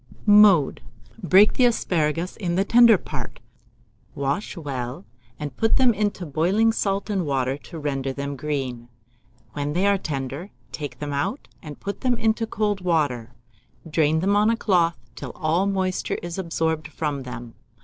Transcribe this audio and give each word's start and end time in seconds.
Mode. 0.25 0.81
Break 1.21 1.53
the 1.53 1.65
asparagus 1.65 2.35
in 2.35 2.55
the 2.55 2.65
tender 2.65 2.97
part, 2.97 3.39
wash 4.15 4.57
well, 4.57 5.05
and 5.37 5.55
put 5.55 5.77
them 5.77 5.93
into 5.93 6.25
boiling 6.25 6.71
salt 6.71 7.07
and 7.11 7.23
water 7.23 7.55
to 7.57 7.77
render 7.77 8.11
them 8.11 8.35
green. 8.35 8.89
When 9.53 9.73
they 9.73 9.85
are 9.85 9.99
tender, 9.99 10.49
take 10.71 10.97
them 10.97 11.13
out, 11.13 11.47
and 11.61 11.79
put 11.79 12.01
them 12.01 12.17
into 12.17 12.47
cold 12.47 12.81
water; 12.83 13.35
drain 13.87 14.21
them 14.21 14.35
on 14.35 14.49
a 14.49 14.57
cloth 14.57 14.97
till 15.15 15.33
all 15.35 15.67
moisture 15.67 16.17
is 16.23 16.39
absorbed 16.39 16.87
from 16.87 17.21
them. 17.21 17.53